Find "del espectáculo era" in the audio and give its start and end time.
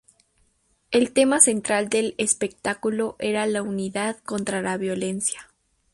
1.87-3.45